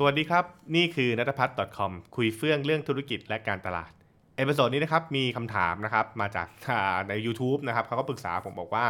[0.00, 0.44] สวัสดีครับ
[0.76, 3.90] นี่คือนัทพัฒน์ .com คุยเฟื่องเรื่องธุรกิจและการตลาด
[4.36, 6.48] episode นี้นะครับมีคำถามนะครับมาจาก
[7.08, 8.84] ใน YouTube นะครับเขาก็ปรึกษาผมบอกว่า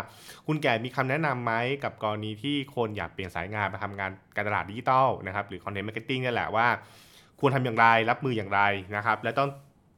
[0.47, 1.53] คุณแก่มีคำแนะนำไหม
[1.85, 6.67] กับกรณีที่คนอยากเปลี่ยนสายงานมาทำงานการตลาดดิจิทัลนะครับหรือ content marketing นี่แหละว่า
[7.41, 8.61] ควรทำอย่างไรรับมืออย่างไร
[8.97, 9.49] นะครับและต้อง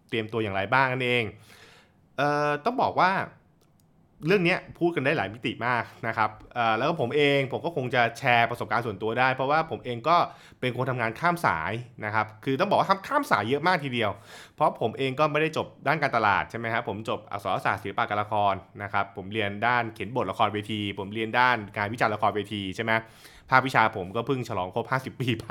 [0.09, 1.25] เตรียมตัวอย่างไรบ้างนั่นเอง
[2.19, 3.11] เอ่อต้องบอกว่า
[4.27, 6.31] เรื่องนี้พูดกันได้หลายมิติมากนะครับ
[6.79, 10.17] แล้วก็ผมเองผมก็คงจะแชร์ประสบการณ์ส่วนตัวได้ เพราะว่าผมเองก็
[10.61, 11.73] เป็นคนทำงานข้ามสาย
[12.05, 14.11] นะครับ คือต้องบอกว่าทำข้ามสายเยอะมากทีเดียว
[14.57, 22.93] เพราะผมเองก็ไม่ได้จบด้านการตลาดใช่ไหมครับผมจบอักษรศาสตร์ศิลปะการละครนะครับ ผมเรียนด้านเขียนบทละครเวที ผมเรียนด้านการวิจารณ์ละครเวทีใช่ไหม
[23.51, 25.47] ภาควิชาผมก็เพิ่งฉลองครบ 50 ปีไป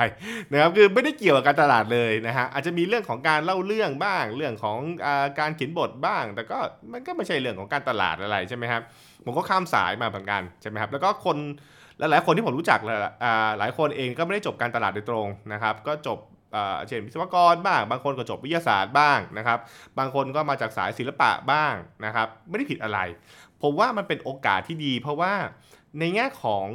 [0.52, 5.08] นะครับคือไม่ได้เกี่ยวกับการตลาดเลยนะฮะอาจจะมีเรื่องของการเล่าเรื่องบ้าง เรื่องของอ
[5.40, 6.58] การเขียนบทบ้าง แต่ก็
[6.92, 8.82] มันก็ไม่ใช่เรื่องของการตลาดอะไรใช่ไหมครับ
[9.26, 11.38] ผมก็ข้ามสายมาเหมือนกันใช่ไหมครับแล้วก็คน
[12.00, 12.80] หลายๆคนที่ผมรู้จัก
[13.58, 16.20] หลายคนเองก็ไม่ได้จบการตลาดโดยตรงนะครับก็จบ
[16.88, 19.60] เช่นวิศวกรบ้าง บางคนก็จบวิทยาศาสตร์บ้างนะครับ
[20.00, 21.74] บางคนก็มาจากสายศิลปะบ้าง
[22.06, 23.00] นะครับ ไม่ได้ผิดอะไร
[23.62, 25.34] ผมว่ามันเป็นโอกาสที่ดี เพราะว่า
[26.00, 26.68] ในแง่ของ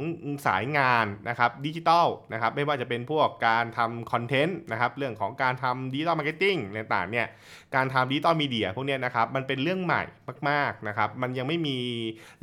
[0.45, 7.27] สายงานนะครับดิจิทัลนะครับไม่ว่าจะเป็นพวกการทำคอนเทนต์นะครับเรื่องของการทำดิจิทัล marketing ต่างๆเนี่ย
[7.75, 10.03] การทำดิจิทัล media พวกนี้นะครับมันเป็นเรื่องใหม่
[10.49, 11.77] มากๆนะครับมันยังไม่มี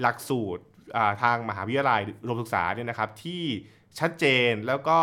[0.01, 0.63] หลักสูตร
[1.23, 3.43] ทางมหาวิทยาลัยอุดมศึกษาเนี่ยนะครับที่
[3.99, 4.99] ชัดเจนแล้วก็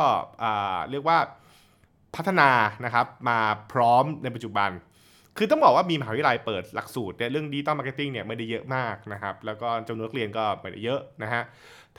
[0.91, 1.19] เรียกว่า
[2.15, 2.49] พัฒนา
[2.85, 3.39] นะครับมา
[3.71, 4.69] พร้อมในปัจจุบัน
[5.41, 11.43] คือต้องบอกว่ามีมหาวิทยาลัยเปิดหลักสูตรเรื่องดิจิตอล marketing เนี่ยไม่ได้เยอะมากนะครับ แล้วก็จำนวนนักเรียนก็ไม่ได้เยอะนะฮะ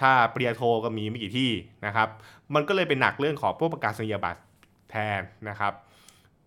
[0.01, 1.51] ถ้าปริญญาโทก็มีไม่กี่ที่
[1.87, 2.09] นะครับ
[2.55, 4.41] มันก็เลยเป็นหนักเรื่องของพวกประกาศนียบัตร
[4.91, 5.75] แทนนะครับ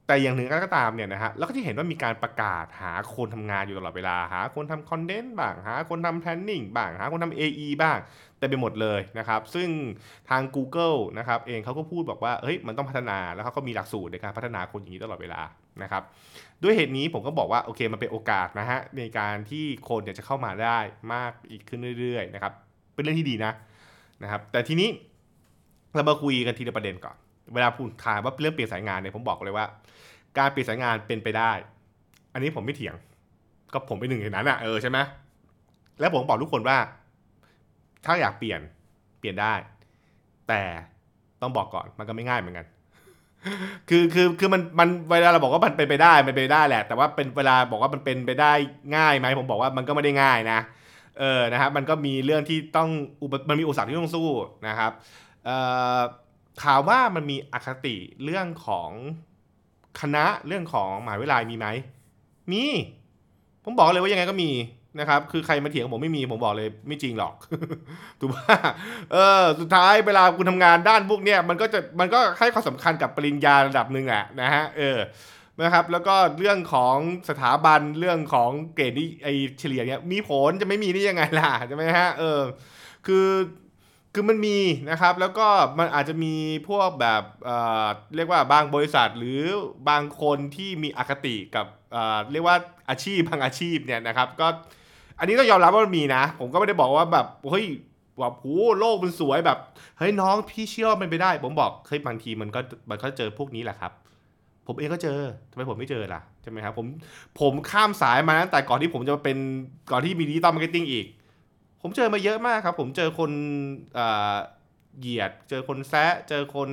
[0.08, 7.97] แต่อย่างหนึ่งก็ตามเนี่ยนะฮะเราก็จะเห็นว่ามีการประกาศหาคนทำงานอยู่ตลอดเวลา หาคนทำคอนเทนต์บ้าง หาคนทำแพลนนิ่งบ้าง หาคนทำ AE บ้าง
[8.44, 9.70] แต่ไปหมดเลยนะครับ ซึ่ง
[10.30, 15.42] ทาง Google นะครับเองเขาก็พูดบอกว่าเฮ้ยมันต้องพัฒนาแล้วเขาก็มีหลักสูตรในการพัฒนาคนอย่างนี้ตลอดเวลา
[15.83, 16.04] นะครับ
[16.64, 20.80] ด้วยเหตุนี้ผมก็บอกว่าโอเคมันเป็นโอกาสนะฮะในการที่คนเนี่ยจะเข้ามาได้
[21.14, 22.53] มากอีกขึ้นเรื่อยๆนะครับ
[22.93, 23.52] เป็นเรื่องที่ดีนะ
[24.23, 24.89] นะครับ แต่ทีนี้
[25.95, 27.15] เรามาคุยกันทีละประเด็นก่อน
[27.53, 29.65] เวลาพูดถามว่าเรื่องเปลี่ยนสายงานเนี่ยผมบอกเลยว่า
[30.37, 31.52] การเปลี่ยนสายงานเป็นไปได้
[32.33, 32.95] อันนี้ผมไม่เถียง
[33.73, 34.99] ก็ผมเป็นหนึ่งในนั้นอะเออใช่ไหม
[35.99, 36.77] แล้วผมบอกทุกคนว่า
[38.05, 38.61] ถ้าอยากเปลี่ยน
[39.19, 39.53] เปลี่ยนได้
[40.49, 40.61] แต่
[41.41, 42.67] ต้องบอกก่อนมันก็ไม่ง่ายเหมือนกัน
[43.89, 48.52] คือคือคือมันมันเวลาเราบอกว่ามันเป็นไปได้มันเป็นไปได้แหละ แต่ว่าเป็นเวลาบอกว่ามันเป็นไปได้
[48.95, 50.59] ง่ายไหมผมบอกว่ามันก็ไม่ได้ง่ายนะ
[51.19, 52.89] เออนะครับมันก็มีเรื่องที่ต้อง
[53.49, 54.30] มันมีอุปสรรคที่ต้องสู้
[54.67, 54.91] นะครับ
[55.45, 55.58] เอ่
[55.97, 55.99] อ
[56.64, 58.89] ถามว่ามันมีอคติเรื่องของ
[60.02, 61.67] คณะเรื่องของมหาวิทยาลัยมีไหม
[62.52, 62.64] มี
[63.64, 64.49] ผมบอกเลยว่ายังไงก็มี
[64.99, 67.33] นะครับ คือใครมาเถียงผมไม่มีผมบอกเลยไม่จริงหรอก
[68.20, 68.58] ถูกป่ะ
[69.14, 74.99] เออ สุดท้ายเวลาคุณทำงานด้านพวกเนี้ยมันก็จะมันก็ให้ความสำคัญกับปริญญาระดับหนึ่งอะนะฮะเออ
[75.61, 76.98] นะครับแล้วก็เรื่องของ
[77.30, 79.27] สถาบันเรื่องของเกรดที่ไอ
[79.59, 82.42] เฉลี่ยเนี้ยมีผลจะไม่มีได้ยังไงล่ะใช่ไหมฮะเออ
[83.08, 83.30] คือ
[84.14, 84.58] คือมันมี
[84.89, 85.48] นะครับแล้วก็
[85.80, 86.36] มันอาจจะมี
[86.67, 89.42] พวกแบบเอ่อเรียกว่าบางบริษัทหรือ
[89.89, 92.58] บางคนที่มีอคติกับเอ่อเรียกว่า
[92.89, 94.48] อาชีพบางอาชีพเนี่ยนะครับ ก็
[95.20, 97.66] อันนี้ต้องยอมรับว่ามันมีนะ ผมก็ไม่ได้บอกว่าแบบเฮ้ย
[98.20, 98.46] แบบโห
[98.80, 99.58] โลกมันสวยแบบ
[99.98, 102.60] เฮ้ยน้องพี่เชื่อมันไปได้ ผมบอกเฮ้ยบางทีมันก็
[102.90, 103.92] มันก็เจอพวกนี้แหละครับ
[104.68, 105.20] ผมเองก็เจอ
[105.52, 106.88] ทำไมผมไม่เจอล่ะใช่ไหมครับผม
[107.40, 109.38] ผมข้ามสายมาตั้งแต่ก่อนที่ผมจะเป็น
[109.92, 111.06] ก่อนที่มีดิจิตอล marketing อีก
[111.82, 113.32] ผมเจอมาเยอะมากครับ ผมเจอคน
[115.00, 116.70] เหยียด เจอคนแซะเจอคน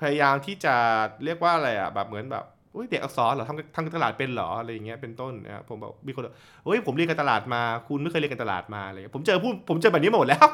[0.00, 0.74] พยายามที่จะ
[1.24, 2.44] เรียกว่าอะไรอะแบบเหมือนแบบ
[2.76, 10.48] อุ้ยเด็กอักษรเหรอทำทำตลาดเป็นเหรออะไรอย่างเงี้ยเป็นต้นนะครับผมบอกมีคนบอกเฮ้ยผมเรียนการตลาดมา คุณไม่เคยเรียนการตลาดมาอะไรผมเจอพูดผมเจอแบบนี้หมดแล้ว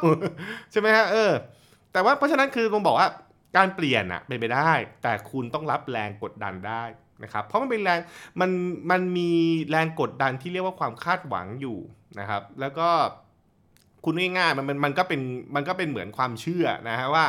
[0.72, 1.32] ใช่ไหมฮะเออ
[1.93, 3.09] แต่ว่าเพราะฉะนั้นคือผมบอกว่า
[3.56, 4.72] การเปลี่ยนอะเป็นไปได้
[5.03, 6.82] แต่คุณต้องรับแรงกดดันได้
[7.22, 8.00] นะครับเพราะมันเป็นแรง
[8.41, 8.50] มัน
[8.91, 9.31] มันมี
[9.70, 11.79] แรงกดดันที่เรียกว่าความคาดหวังอยู่
[12.20, 12.88] นะครับ แล้วก็
[14.05, 15.20] คุณง่ายๆมันมันมันก็เป็น
[15.55, 17.25] มันก็เป็นเหมือนความเชื่อนะฮะว่า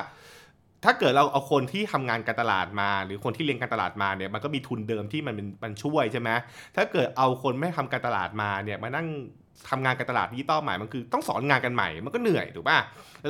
[0.84, 6.30] ถ้าเกิดเราเอาคนที่ทำงานการตลาดมา หรือคนที่เรียนการตลาดมาเนี่ยมันก็มีทุนเดิมที่มันมันช่วยใช่ไหม
[6.76, 9.08] ถ้าเกิดเอาคนไม่ทำการตลาดมาเนี่ยมานั่ง
[9.70, 12.78] ทำงานการตลาดดิจิตอลใหม่ มันคือต้องสอนงานกันใหม่ มันก็เหนื่อยถูกป่ะ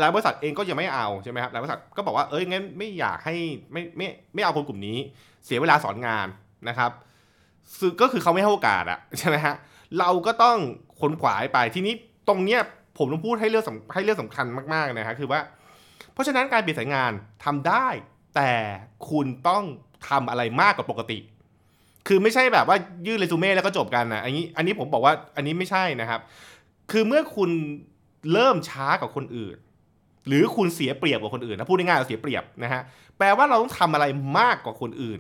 [0.02, 3.36] หลายบริษัทเองก็ยังไม่เอาใช่ไหมครับหลายบริษัทก็บอกว่าเอ้ยงั้นไม่อยากให้
[3.72, 4.98] ไม่ไม่ไม่เอาคนกลุ่มนี้
[5.46, 6.28] เสียเวลาสอนงาน
[6.70, 6.92] นะครับ
[8.02, 9.56] ก็คือเขาไม่ให้โอกาสอะใช่ไหมฮะ
[10.00, 10.58] เราก็ต้อง
[11.00, 11.94] ขนขวายไปทีนี้
[12.28, 12.62] ตรงเนี้ย
[12.98, 15.40] ผมต้องพูดให้เรื่องให้เรื่องสำคัญมากๆนะฮะคือว่า
[16.14, 17.12] เพราะฉะนั้นการเปลี่ยนสายงาน
[17.44, 17.88] ทำได้
[18.36, 18.52] แต่
[19.10, 19.64] คุณต้อง
[20.10, 21.20] ทำอะไรมากกว่าปกติ
[22.08, 26.22] คือไม่ใช่แบบว่ายื่นเรซูเม่แล้วก็จบกันนะอันนี้อันนี้ผมบอกว่าอันนี้ไม่ใช่นะครับ
[26.92, 27.50] คือเมื่อคุณ
[28.34, 29.58] เริ่มช้ากว่าคนอื่น
[30.28, 32.82] หรือคุณเสียเปรียบกว่าคนอื่นนะพูดง่ายๆเราเสียเปรียบนะฮะ
[33.18, 34.06] แปลว่าเราต้องทำอะไร
[34.40, 35.20] มากกว่าคนอื่น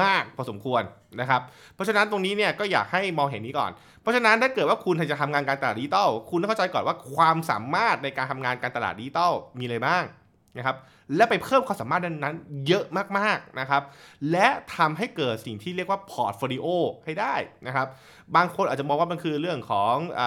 [0.00, 0.82] มากๆพอสมควร
[1.20, 1.40] นะครับ
[1.74, 3.70] เพราะฉะนั้นตรงนี้เนี่ยก็อยากให้มองเห็นนี้ก่อน
[4.02, 10.04] เพราะฉะนั้นถ้าเกิดว่าคุณจะทำงานการตลาดดิจิตอลคุณต้องเข้าใจก่อนว่าความสามารถในการทำงานการตลาดดิจิตอลมีอะไรบ้าง
[10.56, 10.76] นะครับ
[11.16, 12.84] และไปเพิ่มความสามารถนั้นๆ เยอะ
[13.18, 13.82] มากๆนะครับ
[14.30, 16.66] และทำให้เกิดสิ่งที่เรียกว่า portfolio
[17.04, 17.34] ให้ได้
[17.66, 17.86] นะครับ
[18.36, 20.22] บางคนอาจจะมองว่ามันคือเรื่องของอ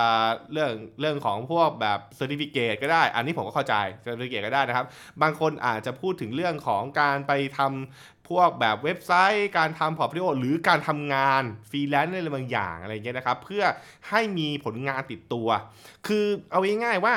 [0.52, 4.86] เรื่องเรื่องของพวกแบบ certificate ก็ได้ อันนี้ผมก็เข้าใจ certificate ก็ได้นะครับ
[5.22, 13.64] บางคนอาจจะพูดถึงเรื่องของการไปทำพวกแบบเว็บไซต์ การทำ portfolio หรือการทำงานฟรีแลนซ์อะไรบางอย่างอะไรเงี้ยนะครับ เพื่อ
[14.10, 15.48] ให้มีผลงานติดตัว
[16.08, 17.16] คือเอาง่ายๆว่า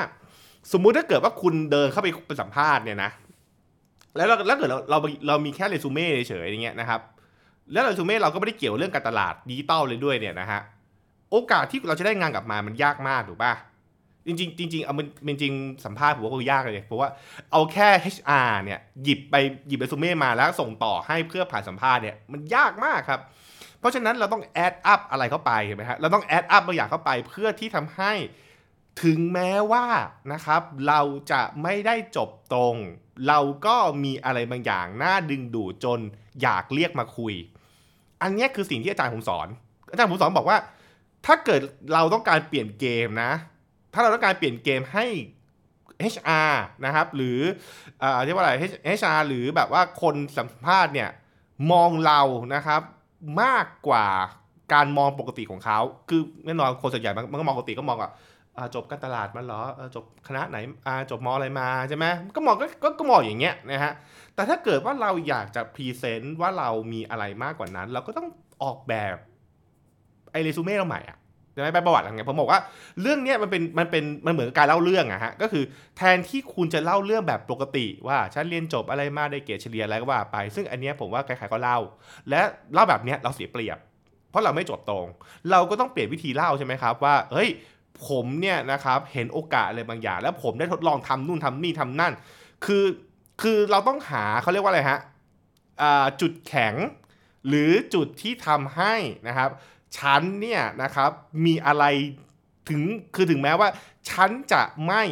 [0.71, 3.11] สมมุติถ้าเกิดว่าคุณเดินเข้าไปไปสัมภาษณ์เนี่ยนะ
[4.15, 4.97] แล้วเราแล้วเกิดเราเรา
[5.27, 7.01] เรามีแค่เรซูเม่เฉยอย่างเงี้ยนะครับ
[7.71, 10.61] แล้วเรซูเม่เราก็ไม่ได้เกี่ยวเรื่องการตลาดดิจิตอลเลยด้วยเนี่ยนะฮะ
[11.31, 13.53] โอกาสที่เราจะได้งานกลับมามันยากมากถูกป่ะ
[14.25, 15.03] จริงจริงเอามั
[15.33, 15.53] นจริง
[15.85, 17.09] สัมภาษณ์ผมว่าก็ยากเลยเพราะว่า
[17.51, 19.35] เอาแค่ HR เนี่ยหยิบไป
[19.67, 23.19] หยิบเรซูเม่มาแล้วส่งต่อให้เพื่อผ่านสัมภาษณ์เนี่ยมันยากมากครับ
[23.79, 28.13] เพราะฉะนั้นเราต้อง add up อะไรเข้าไปเห็นไหมฮะเราต้อง add up บางอย่างเข้าไปเพื่อที่ทำให้
[29.03, 29.85] ถึงแม้ว่า
[30.33, 31.01] นะครับเรา
[31.31, 32.75] จะไม่ได้จบตรง
[33.27, 35.99] เราก็มีอะไรบางอย่างน่าดึงดูดจน
[36.41, 37.33] อยากเรียกมาคุย
[38.21, 39.47] อันนี้คือสิ่งที่อาจารย์ผมสอน
[39.91, 40.57] อาจารย์ผมสอนบอกว่า
[41.25, 41.61] ถ้าเกิด
[41.93, 43.31] เราต้องการเปลี่ยนเกมนะ
[43.93, 45.05] ถ้าเราต้องการเปลี่ยนเกมให้
[46.13, 46.51] HR
[46.85, 47.39] นะครับ หรือ
[47.99, 48.53] เอ่อเรียกว่าอะไร
[48.99, 51.09] HR หรือแบบว่าคนสัมภาษณ์เนี่ย
[51.71, 52.21] มองเรา
[52.55, 52.81] นะครับ
[53.41, 54.07] มากกว่า
[54.73, 55.79] การมองปกติของเขา
[56.09, 58.11] คือแน่นอนคนส่วนใหญ่มันก็มองปกติก็มองว่า
[58.75, 59.61] จบการตลาดมาเหรอ
[59.95, 60.57] จบคณะไหน
[61.11, 63.93] จบมออะไรมาใช่ไหมก็มองก็ก็มองอย่างเงี้ยนะฮะ
[64.35, 68.27] แต่ถ้าเกิดว่าเราอยากจะ present ว่าเรามีอะไรมากกว่านั้น เราก็ต้อง
[68.63, 69.15] ออกแบบ
[70.31, 71.17] ไอเรซูเม่เราใหม่อะ
[71.55, 72.59] จะไหม่ไปประวัติอะไรเงี้ยผมบอกว่า
[73.01, 75.63] เรื่องเนี้ยมันเป็นมันเป็นมันเหมือนการเล่าเรื่องอะฮะก็คือ
[75.97, 81.79] แทนที่คุณจะเล่าเรื่องแบบปกติ ว่าฉันเรียนจบอะไรมาได้เกรดเฉลี่ยอะไรก็ว่าไป ซึ่งอันเนี้ยผมว่าใครๆก็เล่า
[82.29, 82.41] และ
[82.73, 83.77] เล่าแบบเนี้ยเราเสียเปรียบ
[84.29, 85.05] เพราะเราไม่จบตรง
[85.51, 87.49] เราก็ต้องเปลี่ยนวิธีเล่าใช่ไหมครับว่าเฮ้ย
[88.07, 92.13] ผมเนี่ยนะครับเห็นโอกาสอะไรบางอย่าง แล้วผมได้ทดลองทำนู่นทำนี่ทำนั่น
[92.65, 92.85] คือ
[93.41, 94.99] คือเราต้องหาเขาเรียกว่าอะไรฮะ
[96.21, 96.75] จุดแข็ง
[97.47, 98.93] หรือจุดที่ทำให้
[99.27, 99.49] นะครับ
[99.97, 101.11] ฉันเนี่ยนะครับ
[101.45, 101.85] มีอะไร
[102.69, 102.81] ถึง
[103.15, 103.69] คือถึงแม้ว่า
[104.09, 105.03] ฉันจะไม่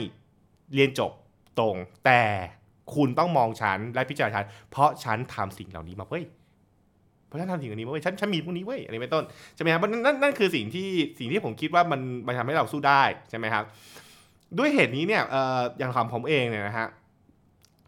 [0.74, 1.12] เรียนจบ
[1.60, 1.76] ตรง
[2.06, 2.24] แต่
[2.96, 6.24] คุณต้องมองฉันและพิจารณาฉัน เพราะฉันทำสิ่งเหล่านี้มาเว้ย
[7.28, 9.24] เพราะฉันทำสิ่งเหล่านี้มาเว้ยฉันฉันมีพวกนี้เว้ยอะไรเป็นต้น
[9.56, 10.90] ใช่ไหมครับนั่นนั่นคือสิ่งที่
[11.20, 13.64] สิ่งที่ผมคิดว่ามันมันทำให้เราสู้ได้ใช่ไหมครับ
[14.58, 15.24] ด้วยเหตุนี้เนี่ย
[15.80, 16.88] อย่างของผมเองเนี่ยนะฮะ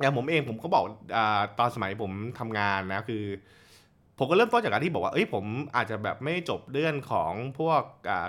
[0.01, 0.83] อย่างผมเองผมก็บอก
[1.15, 1.19] อ
[1.59, 3.23] ตอนสมัยผมทำงานนะคือ
[4.19, 5.45] ผมก็เริ่มต้นจากการที่บอกว่าเอ้ยผม
[5.75, 7.81] อาจจะแบบไม่จบเรื่องของพวก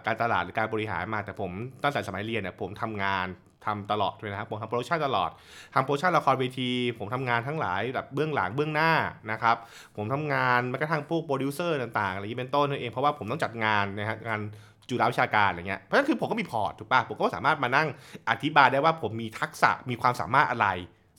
[0.06, 1.50] การตลาดหรือการบริหารมาแต่ผม
[1.82, 3.26] ตั้งแต่สมัยเรียนเนี่ยผมทำงาน
[3.66, 5.30] ทำตลอดเลยนะครับผมทำ production ตลอด
[5.74, 8.92] ทำ production ละครเวที ผมทำงานทั้งหลายแบบเบื้องหลังเบื้องหน้า
[9.32, 9.56] นะครับ
[9.96, 14.40] ผมทำงานแม้กระทั่งพวกโปรดิวเซอร์ต่างๆอะไรนี้เป็นต้นนั่นเองเพราะว่าผมต้องจัดงานนะฮะงาน
[14.88, 17.88] จุฬาวิชาการอะไรเงี้ยเพราะฉะนั้นคือผมก็มี port ถูกป่ะผมก็สามารถมานั่ง
[18.30, 20.68] อธิบายได้ว่าผมมีทักษะมีความสามารถอะไร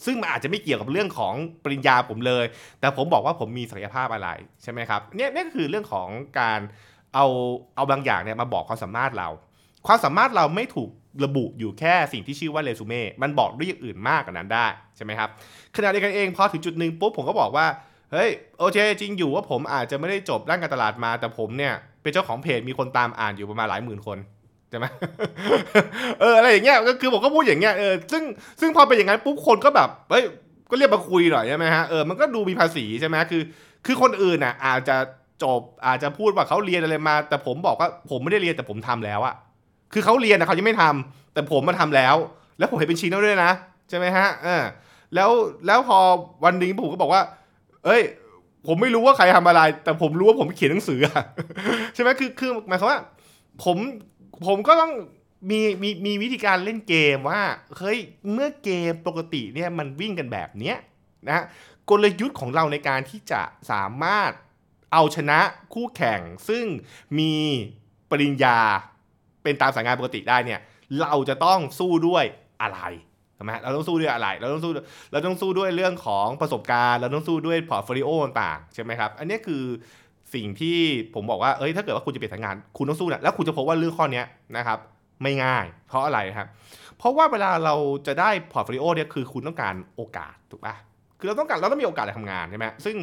[0.06, 1.34] ซึ่งมันอาจจะไม่เกี่ยวกับเรื่องของ
[1.64, 2.46] ปริญญาผมเลย
[2.80, 4.30] แต่ผมบอกว่าผมมีศักยภาพอะไร
[4.64, 6.08] ใช่ไหมครับเนี่ยนี่คือเรื่องของ
[6.40, 6.60] การ
[7.16, 7.26] เอา
[7.76, 9.30] เอาบางอย่างเนี่ยมาบอกความสามารถเรา
[9.88, 10.90] ความสามารถเราไม่ถูก
[11.26, 14.66] ระบุอยู่แค่สิ่งที่ชื่อว่าเรซูเม่มันบอกด้วยองอื่นมากกว่านั้นได้
[14.96, 15.30] ใช่ไหมครับ
[15.76, 17.66] ขณะเดียวกันเองพอถึงจุดหนึ่งปุ๊บผมก็บอกว่า
[18.12, 24.18] เฮ้ยโอเคจริงอยู่ว่าผมอาจจะไม่ได้จบด้านการตลาดมาแต่ผมเนี่ยเป็นเจ้าของเพจมีคนตามอ่านอยู่ประมาณหลายหมื่นคน
[24.70, 24.86] ใช่ไหม
[26.20, 28.24] เอออะไรอย่างเงี้ยก็คือผมก็พูดอย่างเงี้ยเออซึ่ง
[28.60, 30.24] ซึ่งพอเป็นอย่างนั้นปุ๊บคนก็แบบเฮ้ย
[30.70, 33.42] ก็เรียกมาคุยหน่อยใช่ไหมฮะเออมันก็ดูมีภาษีใช่ไหมคือ
[33.86, 34.98] คือคนอื่นน่ะอาจจะ
[35.44, 39.36] จบอาจจะพูดว่าเขาเรียนอะไรมา แต่ผมบอกว่าผมไม่ได้เรียนแต่ผมทำแล้วอะ
[39.94, 42.16] คือเขาเรียนแต่เขายังไม่ทำแต่ผมมาทำแล้ว
[42.58, 43.52] แล้วผมเห็นเป็นชิ้นแล้วด้วยนะ
[43.90, 44.64] ใช่ไหมฮะเออ
[45.16, 45.30] แล้ว
[45.66, 45.98] แล้วพอ
[46.44, 47.22] วันนึงผมก็บอกว่า
[47.86, 48.02] เอ้ย
[48.68, 51.00] ผมไม่รู้ว่าใครทำอะไร แต่ผมรู้ว่าผมเขียนหนังสือ
[51.94, 53.00] ใช่ไหมคือคือหมายความว่า
[53.64, 53.78] ผม
[54.48, 54.92] ผมก็ต้อง
[55.50, 57.42] มีมีมีวิธีการเล่นเกมว่า
[57.78, 58.00] เฮ้ย
[58.32, 60.78] เมื่อเกมปกติเนี่ยมันวิ่งกันแบบเนี้ย
[61.28, 61.46] นะ
[61.90, 64.32] กลยุทธ์ของเราในการที่จะสามารถ
[64.94, 65.40] เอาชนะ
[65.74, 66.20] คู่แข่ง
[66.50, 66.66] ซึ่ง
[67.20, 67.34] มี
[68.10, 68.60] ปริญญา
[69.44, 70.60] เป็นตามสายงานปกติได้เนี่ย
[71.02, 72.24] เราจะต้องสู้ด้วย
[72.62, 72.82] อะไร
[73.36, 74.72] ใช่ไหมเราต้องสู้ด้วยอะไร เราต้องสู้
[75.12, 79.64] เราต้องสู้ด้วยเรื่องของประสบการณ์ เราต้องสู้ด้วย portfolio ต่างๆใช่ไหมครับ อันนี้คือ
[80.34, 80.78] สิ่งที่
[81.14, 84.24] ผมบอกว่าเอ้ยถ้าเกิดว่าคุณจะเปลี่ยนทางงานคุณต้องสู้นะแล้วคุณจะพบว่าเรื่องข้อนี้
[84.58, 84.80] นะครับ
[85.24, 86.48] ไม่ง่าย เพราะอะไรครับ
[86.98, 87.76] เพราะว่าเวลาเรา
[88.08, 90.76] จะได้ portfolio เนี่ยคือคุณต้องการโอกาสถูกปะ
[91.20, 92.96] คือเราต้องการเราต้องมีโอกาสในทำงานใช่ไหมซึ่ง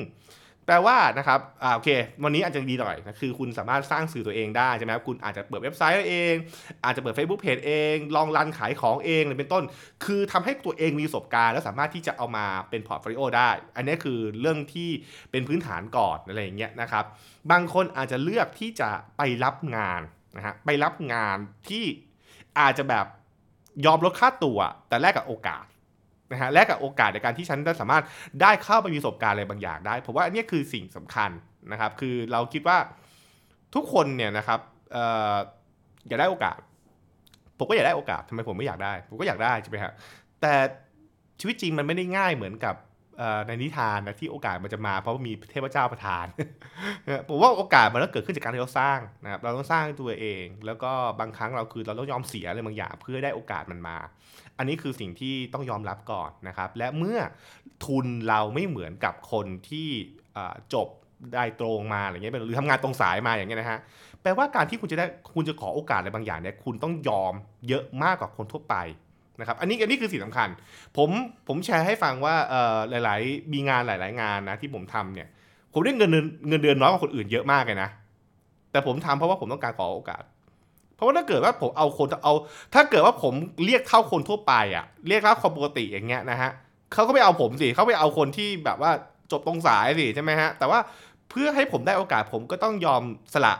[0.69, 1.89] แปลว่านะครับอ่าโอเค
[2.25, 6.35] วันนี้อาจจะดีหน่อยนะคือคุณสามารถสร้างสื่อตัวเองได้ใช่ไหมครับคุณอาจจะเปิดเว็บไซต์เอง
[6.85, 9.65] อาจจะเปิด Facebook Page เอง ลอง run ขายของเองหรือเป็นต้น
[10.05, 14.91] คือทำให้ตัวเองมีประสบการณ์ แล้วสามารถที่จะเอามาเป็น portfolio ได้ อันนี้คือเรื่องที่
[15.31, 17.05] เป็นพื้นฐานก่อนอะไรอย่างเงี้ยนะครับ
[17.51, 20.01] บางคนอาจจะเลือกที่จะไปรับงาน
[20.37, 21.37] นะฮะไปรับงาน
[21.69, 21.85] ที่
[22.61, 23.07] อาจจะแบบ
[23.87, 24.59] ยอมลดค่าตัว
[24.89, 25.65] แต่แลกกับโอกาส
[26.33, 28.05] นะฮะและกับโอกาสในการที่ฉันจะสามารถ
[28.43, 31.31] ได้เข้าไปมีประสบการณ์อะไรบางอย่างได้ผมว่าอันนี้คือสิ่งสำคัญ
[31.73, 32.79] นะครับ คือเราคิดว่า
[33.75, 34.61] ทุกคนเนี่ยนะครับ
[36.09, 36.59] อยากได้โอกาส
[37.59, 39.93] ผมก็อยากได้โอกาสทำไมผมไม่อยากได้ ผมก็อยากได้ใช่ไหมฮะ
[40.41, 40.55] แต่
[41.41, 42.75] ชีวิตจริงมันไม่ได้ง่ายเหมือนกับ
[43.47, 46.27] ในนิทานนะที่โอกาสมันจะมาเพราะว่ามีเทพเจ้าประทาน
[47.29, 53.97] ผมว่าโอกาสมันต้องเกิดขึ้นจากการที่เราสร้างนะครับเราต้องสร้างตัวเอง แล้วก็บางครั้งเราคือเราต้องยอมเสียอะไรบางอย่างเพื่อได้โอกาสมันมา
[54.59, 57.19] อันนี้คือสิ่งที่ต้องยอมรับก่อนนะครับ และเมื่อ
[57.87, 59.89] ทุนเราไม่เหมือนกับคนที่
[60.75, 60.89] จบ
[61.35, 63.79] ได้ตรงมาอะไรเงี้ยหรือทำงานตรงสายมาอย่างเงี้ยนะฮะ
[64.23, 67.35] แปลว่าการที่คุณจะได้คุณจะขอโอกาสอะไรบางอย่างเนี่ยคุณต้องยอม
[67.69, 68.77] เยอะมากกว่าคนทั่วไป
[69.41, 70.49] นะครับอันนี้อันนี้คือสิ่งสำคัญ
[70.97, 71.11] ผม
[71.49, 75.29] ผมแชร์ให้ฟังว่าเอ่อหลาย ๆ มีงานหลาย ๆ งานนะที่ผมทำเนี่ย
[75.73, 77.91] ผมได้เงินเดือนเงินเดือนน้อยกว่าคนอื่นเยอะมากเลยนะ
[78.73, 80.23] แต่ผมทำเพราะว่าผมต้องการขอโอกาส
[80.95, 82.35] เพราะว่าถ้าเกิดว่าผมเอาคนเอา
[82.75, 86.51] ถ้าเกิดว่าผมเรียกเท่าคนทั่วไปอะเรียกเท่าคนปกติอย่างเงี้ยนะฮะ
[86.93, 88.91] เขาก็ไม่เอาผมสิเขาไปเอาคนที่แบบว่า
[89.33, 90.79] จบตรงสายสิใช่ไหมฮะแต่ว่า
[91.31, 93.03] เพื่อให้ผมได้โอกาสผมก็ต้องยอม
[93.35, 93.55] สละ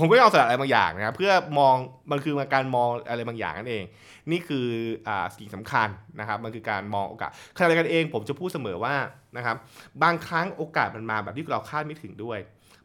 [0.00, 1.74] ผมก็ยอมสละอะไรบางอย่างนะครับเพื่อมอง
[2.10, 3.84] มันคือการมองอะไรบางอย่างนั่นเอง
[4.30, 4.66] นี่คือ
[5.08, 5.88] อ่าสิ่งสำคัญ
[6.20, 8.94] นะครับมันคือการมองโอกาสขณะเดียวกันเองผมจะพูดเสมอว่า
[9.36, 9.56] นะครับ
[10.02, 12.38] บางครั้งโอกาสมันมาแบบที่เราคาดไม่ถึงด้วย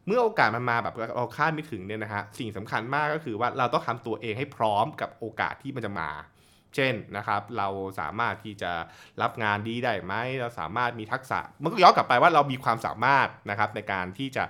[0.06, 6.10] เมื่อโอกาสมันมาแบบเราคาดไม่ถึงเนี่ยนะฮะสิ่งสำคัญมากก็คือว่าเราต้องทำตัวเองให้พร้อมกับโอกาสที่มันจะมา
[6.76, 7.68] เช่นนะครับเรา
[8.00, 8.72] สามารถที่จะ
[9.22, 14.44] รับงานดีได้ไหมเราสามารถมีทักษะมันก็ย้อนกลับไปว่าเรามีความสามารถนะครับในการที่จะ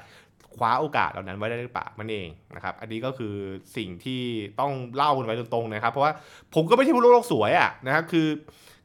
[0.57, 3.35] คว้าโอกาสเหล่านั้นไว้ได้หรือเปล่ามันเองนะครับอันนี้ก็คือ
[3.77, 4.23] สิ่งที่
[4.61, 6.13] ต้องเล่ากันไว้ตรงๆนะครับ เพราะว่า
[6.55, 8.29] ผมก็ไม่ใช่ผู้โลกสวยอะนะครับคือ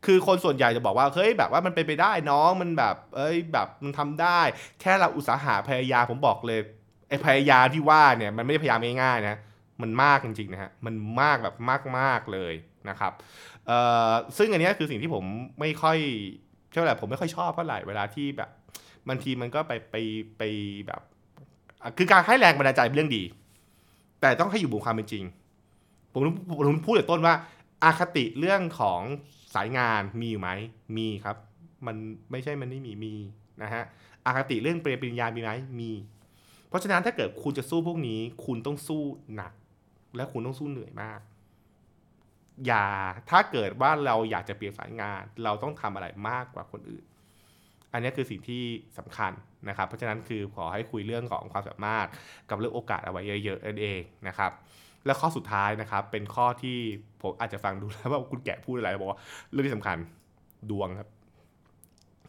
[0.05, 4.39] คือคนส่วนใหญ่จะบอกว่าเฮ้ยแบบว่ามันเป็นไปได้น้องมันแบบเอ้ยแบบมันทำได้
[4.81, 6.59] แค่เราอุตสาหะพยายามผมบอกเลย
[7.09, 9.37] ไอ้พยายามที่ว่าเนี่ยมันไม่ได้พยายามง่ายๆนะ
[9.81, 11.55] มันมากจริงๆนะฮะมันมากแบบ
[11.99, 12.53] มากๆเลย
[12.89, 13.13] นะครับ
[13.67, 15.23] เอ่อซึ่งอันนี้คือสิ่งที่ผม
[15.59, 15.97] ไม่ค่อย
[16.71, 18.49] เท่าไหร่ผมไม่ค่อยชอบเท่าไหร่เวลาที่แบบ
[19.09, 19.95] บางทีมันก็ไปไป
[20.37, 20.43] ไป
[20.87, 21.01] แบบ
[21.97, 23.23] คือการให้แรงบันดาลใจเป็นเรื่องดี
[24.21, 25.23] แต่ต้องให้อยู่บนความเป็นจริง
[26.13, 26.21] ผม
[26.67, 27.35] ผมพูดแต่ต้นว่า
[27.83, 29.01] อาคติเรื่องของ
[29.55, 30.49] สายงานมีอยู่ไหม
[30.97, 31.37] มีครับ
[31.85, 31.95] มัน
[32.31, 33.13] ไม่ใช่มันไม่มีมี
[33.61, 33.83] นะฮะ
[34.25, 35.91] อาคติเรื่องเปริญญามีไหมมี
[36.69, 39.03] เพราะฉะนั้นถ้าเกิดคุณจะสู้พวกนี้ คุณต้องสู้
[39.35, 39.53] หนัก
[40.15, 41.19] และคุณต้องสู้เหนื่อยมาก
[42.65, 42.85] อย่า
[43.29, 47.03] ถ้าเกิดว่าเราอยากจะเปลี่ยนสายงาน เราต้องทำอะไรมากกว่าคนอื่น
[47.93, 48.63] อันนี้คือสิ่งที่
[48.97, 49.31] สำคัญ
[49.69, 52.07] นะครับ เพราะฉะนั้นคือขอให้คุยเรื่องของความสามารถ
[52.49, 54.51] กับเรื่องโอกาสเอาไว้เยอะๆนั่นเองนะครับ
[55.05, 56.77] และข้อสุดท้ายนะครับ เป็นข้อที่
[57.21, 59.19] ผมอาจจะฟังดูแล้วว่าคุณแกะพูดอะไรบอกว่า
[59.51, 59.97] เรื่องที่สำคัญ
[60.69, 61.09] ดวงครับ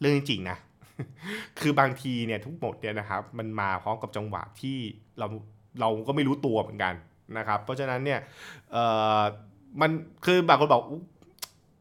[0.00, 0.58] เรื่องจริงๆนะ
[1.60, 4.76] คือบางทีเนี่ยทุกหมดเนี่ยนะครับ มันมาพร้อมกับจังหวะที่
[5.18, 5.26] เรา
[5.80, 6.94] เราก็ไม่รู้ตัวเหมือนกัน
[7.38, 8.20] นะครับ เพราะฉะนั้นเนี่ย
[8.72, 8.76] เอ
[9.20, 9.22] อ
[9.80, 9.90] มัน
[10.24, 10.82] คือบางคนบอก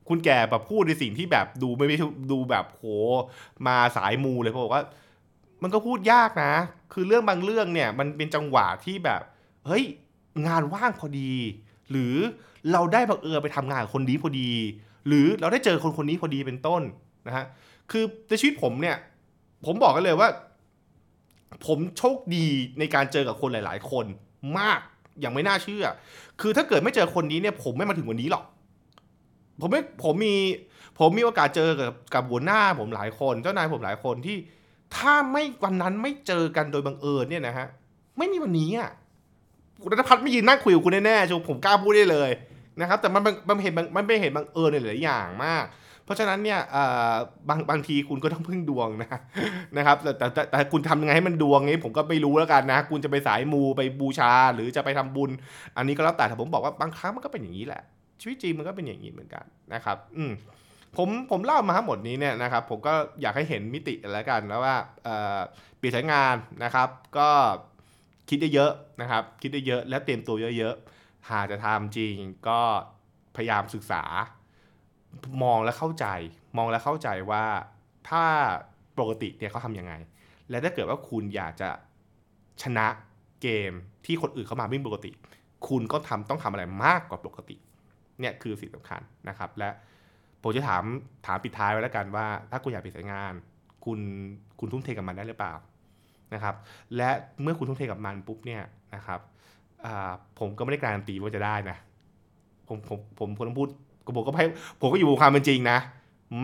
[0.09, 1.97] คุณแก่แบบพูดในสิ่งที่แบบดูไม่ไม่
[2.31, 2.83] ดูแบบโห
[3.67, 4.83] มาสายมูเลยเพราะบอกว่า
[5.63, 6.53] มันก็พูดยากนะ
[6.93, 9.21] คือเรื่องบางเรื่องเนี่ยมันเป็นจังหวะที่แบบ
[9.65, 9.83] เฮ้ย
[10.47, 11.33] งานว่างพอดี
[11.91, 12.15] หรือ
[12.71, 14.51] เราได้บังเอิญไปทำงานกับคนนี้พอดี
[15.07, 16.81] หรือเราได้เจอคนคนนี้พอดีเป็นต้น
[17.27, 17.45] นะฮะ
[17.91, 18.97] คือในชีวิตผมเนี่ย
[19.65, 20.29] ผมบอกกันเลยว่า
[21.65, 22.45] ผมโชคดี
[22.79, 24.05] ในการเจอกับคนหลาย ๆ คน
[24.59, 24.79] มาก
[25.19, 25.85] อย่างไม่น่าเชื่อ
[26.41, 28.43] คือถ้าเกิดไม่เจอคนนี้เนี่ย ผมไม่มาถึงวันนี้หรอก
[29.61, 30.35] ผมไม่ผมมี
[30.99, 34.37] ผมมีโอกาสเจอกับกับหัวหน้าผมหลายคน เจ้านายผมหลายคนที่
[34.95, 37.67] ถ้าไม่วันนั้นไม่เจอกันโดยบังเอิญเนี่ยนะฮะ
[38.17, 38.89] ไม่มีวันนี้อะ
[39.91, 42.29] รัฐพัฒน์ไม่ยืนนั่งคุยกับคุณแน่ๆชมผมกล้าพูดได้เลย
[42.81, 45.65] นะครับ แต่มันมันเห็นมันเป็นเห็นบังเอิญในหลายๆอย่างมาก
[46.03, 47.13] เพราะฉะนั้นเนี่ยเอ่อ
[47.49, 49.09] บางบางทีคุณก็ต้องพึ่งดวงนะ
[49.77, 55.29] นะครับแต่แต่แต่คุณทำยังไงให้มันดวงนี้ผมก็ไม่รู้แล้วกันนะ คุณจะไปสายมูไปบูชาหรือจะไปทำบุญ
[55.77, 57.81] อันนี้ก็แล้วแต่แต่ผมบอกว่าบางครั้งมันก็เป็นอย่างนี้แหละ
[58.21, 60.31] ชีวิตจริงมันก็เป็นอย่างนี้เหมือนกันนะครับอืม
[60.97, 65.39] ผมผมเล่ามาทั้งหมดนี้เนี่ยนะครับผมก็อยากให้เห็นมิติแล้วกันแล้วว่าเอ่อ
[65.77, 67.29] เปลี่ยนสายงานนะครับก็
[68.29, 68.71] คิดได้เยอะ
[69.01, 72.15] นะครับ คิดได้เยอะและเตรียมตัวเยอะๆหากจะทำจริง
[72.47, 72.59] ก็
[73.35, 74.03] พยายามศึกษา
[75.43, 76.05] มองและเข้าใจ
[76.57, 77.45] มองและเข้าใจว่า
[78.09, 78.23] ถ้า
[78.99, 79.93] ปกติเนี่ยเขาทำยังไง
[80.49, 81.69] และถ้าเกิดว่าคุณอยากจะ
[82.61, 82.87] ชนะ
[83.41, 83.71] เกม
[84.05, 85.11] ที่คนอื่นเข้ามาไม่ปกติ
[85.67, 87.55] คุณก็ทำต้องทำอะไรมากกว่าปกติ
[88.19, 89.69] เนี่ยคือสิ่งสำคัญนะครับ และ
[90.43, 90.83] ผมจะถาม
[91.25, 93.33] ถามปิดท้ายไว้แล้วกันว่า ถ้าคุณอยากเปลี่ยนสายงาน
[93.85, 93.99] คุณ
[94.59, 95.53] คุณทุ่มเทกับมันได้หรือเปล่า
[96.33, 96.55] นะครับ
[96.97, 97.09] และ
[97.41, 98.61] เมื่อคุณทุ่มเทกับมันปุ๊บเนี่ย
[98.95, 99.19] นะครับ
[100.39, 101.77] ผมก็ไม่ได้การันตีว่าจะได้นะ
[102.67, 103.69] ผมผมผมผมพูด
[104.17, 104.45] ผมก็ให้
[104.81, 105.77] ผมก็อยู่บนความเป็นจริงนะ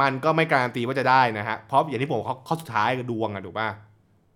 [0.02, 3.70] มันก็ไม่การันตีว่าจะได้นะฮะเพราะอย่างที่ผมข้อข้อสุดท้ายกับดวงอะถูกป่ะ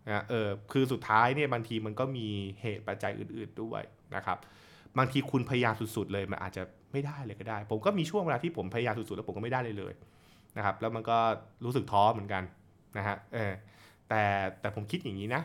[0.07, 2.27] นะเออคือสุดท้ายเนี่ยบางทีมันก็มี
[2.61, 3.81] เหตุปัจจัยอื่น ๆด้วย
[4.15, 4.37] นะครับ
[4.97, 9.93] บางทีคุณพยายามสุด ๆ เลยมันอาจจะ ไม่ได้เลยก็ได้ ผมก็มีช่วงเวลาที่ผมพยายามสุดๆ แล้วผมก็ไม่ได้เลยเลย
[10.57, 11.17] นะครับ แล้วมันก็
[11.65, 12.43] รู้สึกท้อเหมือนกัน
[12.97, 13.51] นะฮะเออ
[14.09, 14.23] แต่
[14.61, 15.41] แต่ผมคิดอย่างนี้นะ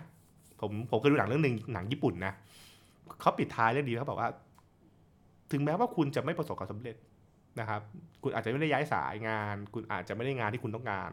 [0.60, 2.32] ผมผมเคยดูหนังเรื่องหนึ่งหนังญี่ปุ่นนะ
[3.20, 4.30] เขาปิดท้ายเรื่องดีเขาบอกว่า
[5.52, 6.96] ถึงแม้ว่าคุณจะไม่ประสบความสำเร็จ
[7.60, 7.80] นะครับ
[8.22, 11.10] คุณอาจจะไม่ได้ย้ายสายงาน คุณอาจจะไม่ได้งานที่คุณต้องการ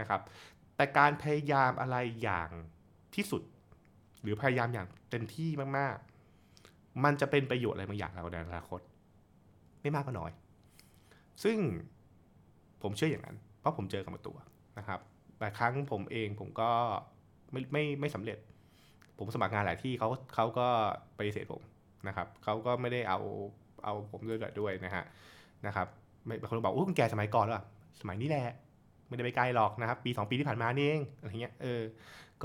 [0.00, 0.20] นะครับ
[0.76, 2.50] แต่การพยายามอะไรอย่าง
[3.14, 3.42] ที่สุด
[4.22, 8.80] หรือพยายามอย่างเต็มที่มากๆ มันจะเป็นประโยชน์อะไรบางอย่างเราในอนาคต
[9.82, 10.30] ไม่มากก็น้อย
[11.44, 11.56] ซึ่ง
[12.82, 14.36] ผมเชื่ออย่างนั้น เพราะผมเจอกับมาตัว
[14.78, 15.00] นะครับ
[15.38, 16.70] แต่ครั้งผมเองผมก็
[17.52, 18.38] ไม่ไม่ไม่สำเร็จ
[19.18, 20.66] ผมสมัครงานหลายที่เขาเขาก็
[21.18, 21.62] ปฏิเสธผม
[22.08, 23.18] นะครับเขาก็ไม่ได้เอา
[23.84, 25.04] เอาผมด้วยด้วยนะฮะ
[25.66, 25.86] นะครับ
[26.26, 27.60] ไม่บางคนบอกโอ้คุณแกสมัยก่อนแล้วอ
[28.00, 28.54] สมัยนี้แหละ
[29.08, 31.82] ไม่ได้ไปไกลหรอกนะครับ ปีสองปีที่ผ่านมานี่เองอะไรเงี้ยเออ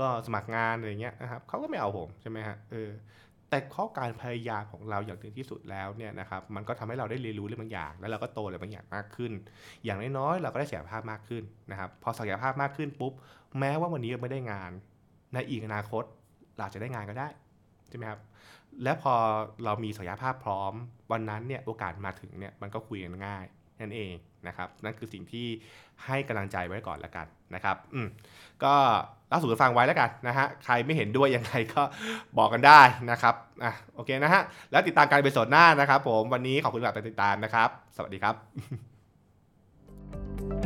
[0.00, 2.88] ก็สมัครงานอะไรเงี้ยนะครับเขาก็ไม่เอาผมใช่ไหมฮะเออ
[3.50, 9.32] แต่ข้อการพยายามของเราอย่างถึงที่สุดแล้วเนี่ยนะครับมันก็ทำให้เราได้เรียนรู้เรื่องบางอย่าง แล้วเราก็โตอะไรบางอย่างมากขึ้น
[9.84, 13.12] อย่างน้อยๆเราก็ได้ศักยภาพมากขึ้นนะครับพอศักยภาพมากขึ้นปุ๊บ
[13.58, 14.70] แม้ว่าวันนี้ไม่ได้งาน
[15.34, 16.04] ในอีกอนาคต
[16.56, 17.28] เราจจะได้งานก็ได้
[17.88, 18.20] ใช่ไหมครับ
[18.82, 19.14] และพอ
[19.64, 20.72] เรามีศักยภาพพร้อม
[21.12, 23.44] วันนั้นเนี่ยโอกาสมาถึงเนี่ยมันก็คุยกันง่าย
[23.80, 24.12] นั่นเอง
[24.48, 25.46] นะครับนั่นคือสิ่งที่
[26.06, 28.08] ให้กำลังใจไว้ก่อนละกันนะครับอืม
[28.64, 28.74] ก็
[29.28, 31.82] เล่าสู่กันฟังไว้แล้วกันนะฮะใครไม่เห็นด้วยยังไงก็
[32.38, 33.34] บอกกันได้นะครับ
[33.64, 38.32] อะโอเคนะฮะแล้วติดตามการไปสดหน้านะครับ ผมวันนี้ขอบคุณสำหรับการติดตามนะครับ สวัสดีครั
[40.62, 40.65] บ